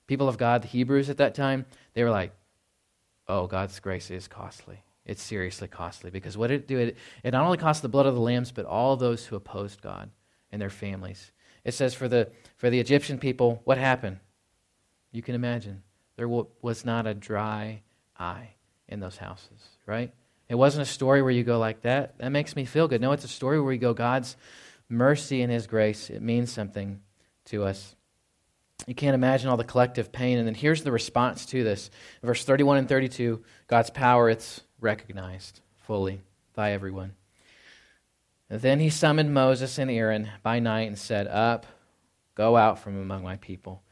[0.08, 2.32] People of God, the Hebrews at that time, they were like,
[3.28, 4.82] oh, God's grace is costly.
[5.06, 6.78] It's seriously costly because what did it do?
[6.78, 9.80] It, it not only cost the blood of the lambs, but all those who opposed
[9.80, 10.10] God
[10.50, 11.30] and their families.
[11.64, 14.18] It says for the, for the Egyptian people, what happened?
[15.12, 15.84] You can imagine.
[16.16, 17.82] There was not a dry
[18.22, 18.54] eye
[18.88, 20.12] in those houses, right?
[20.48, 22.18] It wasn't a story where you go like that.
[22.18, 23.00] That makes me feel good.
[23.00, 24.36] No, it's a story where you go, God's
[24.88, 26.10] mercy and His grace.
[26.10, 27.00] It means something
[27.46, 27.96] to us.
[28.86, 30.38] You can't imagine all the collective pain.
[30.38, 31.90] And then here's the response to this.
[32.22, 36.20] Verse 31 and 32 God's power, it's recognized fully
[36.54, 37.14] by everyone.
[38.48, 41.64] Then he summoned Moses and Aaron by night and said, Up,
[42.34, 43.82] go out from among my people.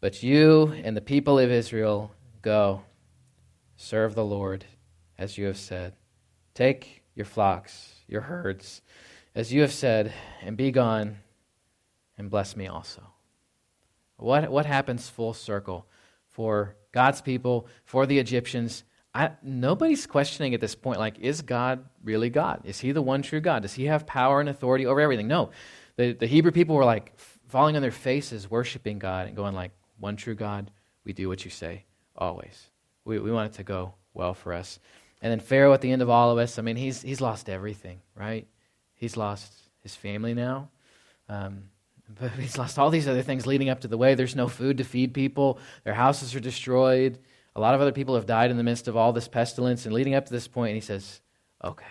[0.00, 2.82] But you and the people of Israel, go
[3.76, 4.64] Serve the Lord
[5.18, 5.94] as you have said.
[6.54, 8.82] Take your flocks, your herds,
[9.34, 11.18] as you have said, and be gone,
[12.16, 13.02] and bless me also.
[14.16, 15.86] What, what happens full circle
[16.28, 18.84] for God's people, for the Egyptians?
[19.12, 22.62] I, nobody's questioning at this point, like, is God really God?
[22.64, 23.62] Is he the one true God?
[23.62, 25.28] Does he have power and authority over everything?
[25.28, 25.50] No.
[25.96, 29.72] The, the Hebrew people were like falling on their faces, worshiping God, and going like,
[29.98, 30.70] one true God,
[31.04, 31.84] we do what you say,
[32.16, 32.70] always.
[33.04, 34.78] We, we want it to go well for us.
[35.20, 37.48] And then Pharaoh at the end of all of us, I mean, he's, he's lost
[37.48, 38.46] everything, right?
[38.94, 40.68] He's lost his family now.
[41.28, 41.64] Um,
[42.20, 44.14] but he's lost all these other things leading up to the way.
[44.14, 47.18] There's no food to feed people, their houses are destroyed.
[47.56, 49.86] A lot of other people have died in the midst of all this pestilence.
[49.86, 51.20] And leading up to this point, and he says,
[51.62, 51.84] okay,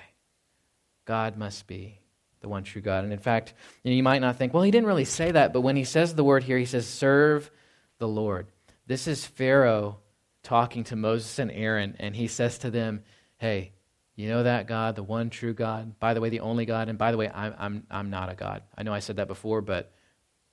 [1.05, 1.99] God must be
[2.41, 3.05] the one true God.
[3.05, 5.53] And in fact, you, know, you might not think, well, he didn't really say that,
[5.53, 7.49] but when he says the word here, he says, serve
[7.97, 8.47] the Lord.
[8.85, 9.99] This is Pharaoh
[10.43, 13.03] talking to Moses and Aaron, and he says to them,
[13.37, 13.73] Hey,
[14.15, 15.99] you know that God, the one true God?
[15.99, 16.87] By the way, the only God.
[16.87, 18.61] And by the way, I'm, I'm, I'm not a God.
[18.77, 19.91] I know I said that before, but,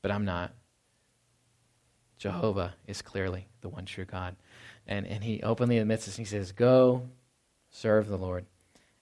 [0.00, 0.54] but I'm not.
[2.16, 4.36] Jehovah is clearly the one true God.
[4.86, 6.16] And, and he openly admits this.
[6.16, 7.08] He says, Go
[7.70, 8.46] serve the Lord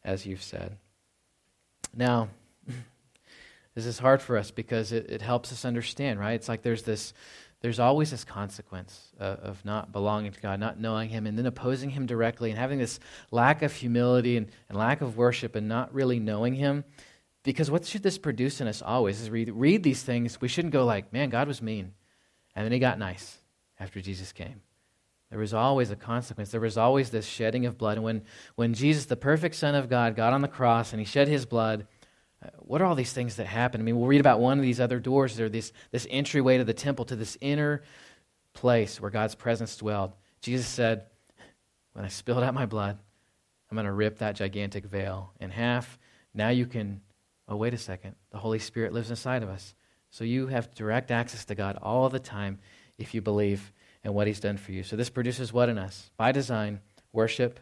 [0.05, 0.77] as you've said.
[1.95, 2.29] Now,
[3.75, 6.35] this is hard for us because it, it helps us understand, right?
[6.35, 7.13] It's like there's this
[7.61, 11.91] there's always this consequence of not belonging to God, not knowing Him, and then opposing
[11.91, 13.01] Him directly, and having this
[13.33, 16.85] lack of humility and, and lack of worship and not really knowing Him.
[17.43, 20.41] Because what should this produce in us always is read, read these things.
[20.41, 21.95] We shouldn't go like, man, God was mean.
[22.55, 23.39] And then He got nice
[23.81, 24.61] after Jesus came.
[25.31, 26.51] There was always a consequence.
[26.51, 27.97] There was always this shedding of blood.
[27.97, 28.23] And when,
[28.55, 31.45] when Jesus, the perfect Son of God, got on the cross and He shed His
[31.45, 31.87] blood,
[32.59, 33.81] what are all these things that happen?
[33.81, 35.37] I mean, we'll read about one of these other doors.
[35.37, 37.83] There, this, this entryway to the temple, to this inner
[38.53, 40.15] place where God's presence dwelled.
[40.41, 41.07] Jesus said,
[41.95, 42.99] When I spilled out my blood,
[43.71, 45.99] I'm going to rip that gigantic veil in half.
[46.33, 47.01] Now you can,
[47.49, 48.15] oh, wait a second.
[48.31, 49.75] The Holy Spirit lives inside of us.
[50.11, 52.59] So you have direct access to God all the time
[52.97, 53.73] if you believe
[54.05, 54.83] in what He's done for you.
[54.85, 56.11] So this produces what in us?
[56.17, 56.81] By design,
[57.13, 57.61] worship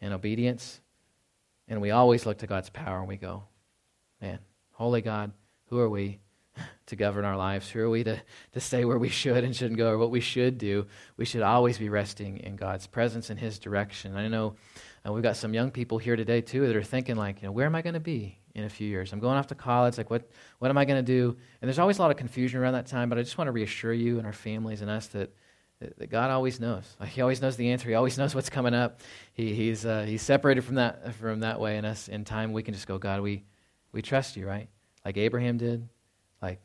[0.00, 0.80] and obedience.
[1.68, 3.44] And we always look to God's power and we go,
[4.20, 4.38] Man,
[4.72, 5.32] holy God,
[5.66, 6.18] who are we
[6.86, 7.70] to govern our lives?
[7.70, 8.20] Who are we to,
[8.52, 10.86] to say where we should and shouldn't go or what we should do?
[11.16, 14.16] We should always be resting in God's presence and His direction.
[14.16, 14.56] I know
[15.06, 17.52] uh, we've got some young people here today, too, that are thinking, like, you know,
[17.52, 19.12] where am I going to be in a few years?
[19.12, 19.98] I'm going off to college.
[19.98, 21.36] Like, what, what am I going to do?
[21.60, 23.52] And there's always a lot of confusion around that time, but I just want to
[23.52, 25.32] reassure you and our families and us that
[25.80, 26.96] that God always knows.
[26.98, 27.88] Like he always knows the answer.
[27.88, 29.00] He always knows what's coming up.
[29.32, 31.76] He, he's, uh, he's separated from that, from that way.
[31.76, 33.44] in us, in time, we can just go, God, we,
[33.98, 34.68] we trust you, right?
[35.04, 35.88] Like Abraham did,
[36.40, 36.60] like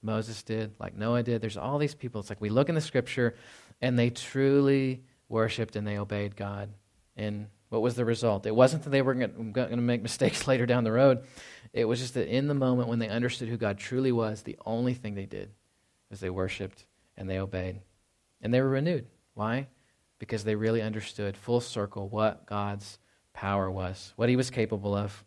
[0.00, 1.40] Moses did, like Noah did.
[1.40, 2.20] There's all these people.
[2.20, 3.34] It's like we look in the scripture
[3.80, 6.68] and they truly worshiped and they obeyed God.
[7.16, 8.46] And what was the result?
[8.46, 11.24] It wasn't that they were going to make mistakes later down the road.
[11.72, 14.56] It was just that in the moment when they understood who God truly was, the
[14.64, 15.50] only thing they did
[16.10, 17.80] was they worshiped and they obeyed.
[18.40, 19.08] And they were renewed.
[19.34, 19.66] Why?
[20.20, 23.00] Because they really understood full circle what God's
[23.32, 25.24] power was, what he was capable of.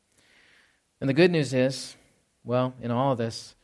[1.01, 1.97] And the good news is,
[2.43, 3.55] well, in all of this,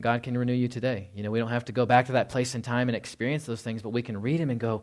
[0.00, 1.10] God can renew you today.
[1.14, 3.44] You know, we don't have to go back to that place in time and experience
[3.44, 4.82] those things, but we can read him and go,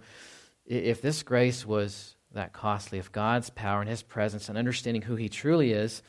[0.66, 5.16] if this grace was that costly, if God's power and his presence and understanding who
[5.16, 6.04] he truly is,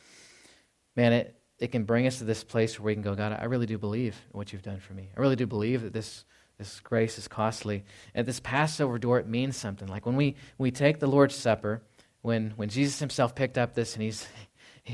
[0.95, 3.45] man, it, it can bring us to this place where we can go, God, I
[3.45, 5.09] really do believe in what you've done for me.
[5.17, 6.25] I really do believe that this,
[6.59, 7.85] this grace is costly.
[8.15, 9.89] At this Passover door, it means something.
[9.89, 11.83] Like when we, we take the Lord's Supper,
[12.21, 14.27] when, when Jesus himself picked up this and he's,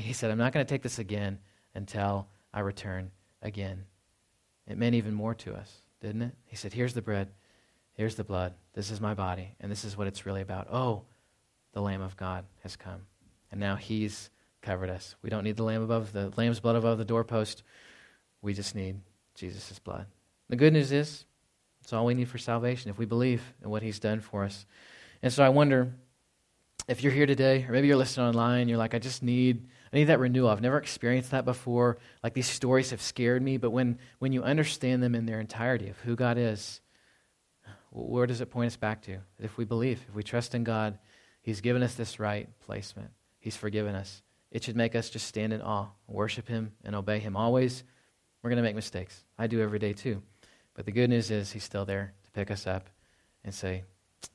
[0.01, 1.39] he said, I'm not going to take this again
[1.73, 3.85] until I return again.
[4.67, 5.71] It meant even more to us,
[6.01, 6.35] didn't it?
[6.45, 7.29] He said, Here's the bread,
[7.93, 10.67] here's the blood, this is my body, and this is what it's really about.
[10.71, 11.03] Oh,
[11.73, 13.01] the Lamb of God has come.
[13.51, 14.29] And now he's
[14.61, 15.15] covered us.
[15.21, 17.63] We don't need the lamb above the lamb's blood above the doorpost.
[18.41, 18.99] We just need
[19.35, 20.07] Jesus' blood.
[20.49, 21.25] The good news is
[21.81, 24.65] it's all we need for salvation if we believe in what he's done for us.
[25.21, 25.93] And so I wonder
[26.87, 29.97] if you're here today, or maybe you're listening online, you're like, I just need, I
[29.99, 30.49] need that renewal.
[30.49, 31.97] I've never experienced that before.
[32.21, 35.87] Like these stories have scared me, but when, when you understand them in their entirety
[35.87, 36.81] of who God is,
[37.91, 39.19] where does it point us back to?
[39.39, 40.99] If we believe, if we trust in God,
[41.41, 43.11] He's given us this right placement.
[43.39, 44.21] He's forgiven us.
[44.51, 47.85] It should make us just stand in awe, worship Him, and obey Him always.
[48.43, 49.23] We're going to make mistakes.
[49.39, 50.21] I do every day too.
[50.73, 52.89] But the good news is He's still there to pick us up
[53.45, 53.85] and say,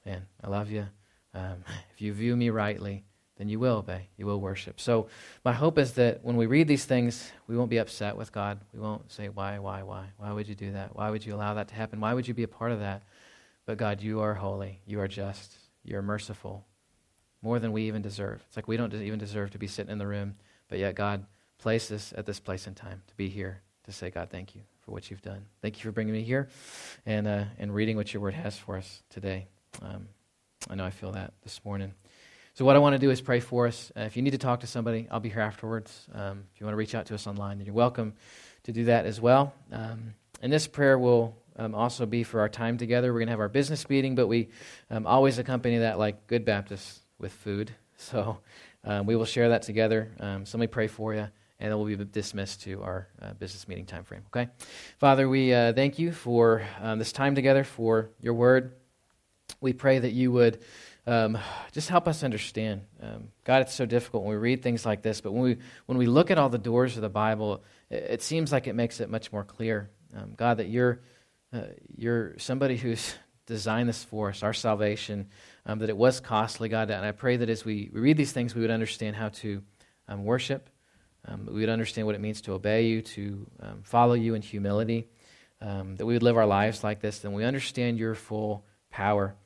[0.07, 0.87] Man, I love you.
[1.35, 3.05] Um, if you view me rightly,
[3.41, 4.09] then you will obey.
[4.19, 4.79] You will worship.
[4.79, 5.09] So,
[5.47, 8.61] my hope is that when we read these things, we won't be upset with God.
[8.75, 10.09] We won't say, Why, why, why?
[10.19, 10.95] Why would you do that?
[10.95, 12.01] Why would you allow that to happen?
[12.01, 13.03] Why would you be a part of that?
[13.65, 14.83] But, God, you are holy.
[14.87, 15.55] You are just.
[15.83, 16.67] You're merciful.
[17.41, 18.45] More than we even deserve.
[18.47, 20.35] It's like we don't even deserve to be sitting in the room,
[20.69, 21.25] but yet God
[21.57, 24.61] placed us at this place in time to be here to say, God, thank you
[24.83, 25.47] for what you've done.
[25.63, 26.49] Thank you for bringing me here
[27.07, 29.47] and, uh, and reading what your word has for us today.
[29.81, 30.09] Um,
[30.69, 31.95] I know I feel that this morning.
[32.61, 33.91] So, what I want to do is pray for us.
[33.97, 36.07] Uh, if you need to talk to somebody, I'll be here afterwards.
[36.13, 38.13] Um, if you want to reach out to us online, then you're welcome
[38.65, 39.55] to do that as well.
[39.73, 43.15] Um, and this prayer will um, also be for our time together.
[43.15, 44.51] We're going to have our business meeting, but we
[44.91, 47.73] um, always accompany that like good Baptists with food.
[47.97, 48.41] So,
[48.85, 50.11] um, we will share that together.
[50.21, 51.29] Um, so, let me pray for you
[51.61, 54.23] and then we'll be dismissed to our uh, business meeting time frame.
[54.27, 54.51] Okay,
[54.99, 58.75] Father, we uh, thank you for um, this time together, for your word.
[59.61, 60.63] We pray that you would
[61.07, 61.39] um,
[61.73, 62.83] just help us understand.
[63.03, 65.99] Um, God, it's so difficult when we read things like this, but when we, when
[65.99, 69.01] we look at all the doors of the Bible, it, it seems like it makes
[69.01, 69.91] it much more clear.
[70.15, 71.01] Um, God, that you're,
[71.53, 71.63] uh,
[71.97, 73.15] you're somebody who's
[73.47, 75.29] designed this for us, our salvation,
[75.67, 76.91] um, that it was costly, God.
[76.91, 79.63] And I pray that as we, we read these things, we would understand how to
[80.07, 80.69] um, worship,
[81.27, 83.47] um, we would understand what it means to obey you, to
[83.83, 85.07] follow you in humility,
[85.61, 89.37] that we would live our lives like this, then we understand your full power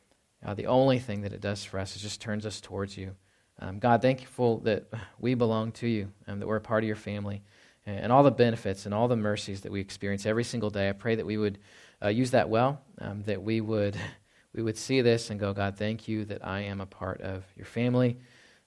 [0.45, 3.15] uh, the only thing that it does for us is just turns us towards you.
[3.61, 4.89] Um, God, thankful that
[5.19, 7.43] we belong to you and that we're a part of your family
[7.87, 10.89] and, and, all the benefits and all the mercies that we experience every single day.
[10.89, 11.59] I pray that we would
[12.03, 13.97] uh, use that well, um, that we would,
[14.55, 17.45] we would see this and go, God, thank you that I am a part of
[17.57, 18.19] your family,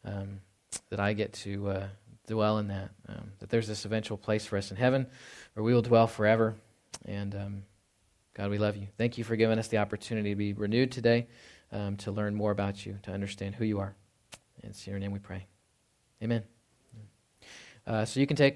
[0.06, 0.40] um,
[0.90, 1.88] that I get to uh,
[2.26, 5.06] dwell in that, um, that there's this eventual place for us in heaven
[5.54, 6.56] where we will dwell forever.
[7.06, 7.64] And um,
[8.34, 8.88] God, we love you.
[8.98, 11.28] Thank you for giving us the opportunity to be renewed today
[11.72, 13.96] um, to learn more about you, to understand who you are.
[14.64, 15.46] It's in your name we pray.
[16.24, 16.44] Amen.
[17.86, 18.56] Uh, so you can take